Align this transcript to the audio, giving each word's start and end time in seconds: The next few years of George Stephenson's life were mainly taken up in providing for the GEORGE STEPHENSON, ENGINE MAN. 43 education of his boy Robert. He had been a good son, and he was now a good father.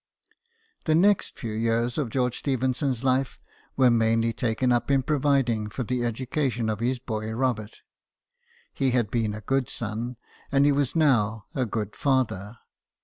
The 0.85 0.95
next 0.95 1.37
few 1.37 1.51
years 1.51 1.99
of 1.99 2.09
George 2.09 2.39
Stephenson's 2.39 3.03
life 3.03 3.39
were 3.77 3.91
mainly 3.91 4.33
taken 4.33 4.71
up 4.71 4.89
in 4.89 5.03
providing 5.03 5.69
for 5.69 5.83
the 5.83 5.99
GEORGE 5.99 6.17
STEPHENSON, 6.17 6.21
ENGINE 6.43 6.65
MAN. 6.65 6.69
43 6.69 6.69
education 6.69 6.69
of 6.71 6.79
his 6.89 6.97
boy 6.97 7.31
Robert. 7.37 7.81
He 8.73 8.89
had 8.97 9.11
been 9.11 9.35
a 9.35 9.41
good 9.41 9.69
son, 9.69 10.17
and 10.51 10.65
he 10.65 10.71
was 10.71 10.95
now 10.95 11.45
a 11.53 11.67
good 11.67 11.95
father. 11.95 12.57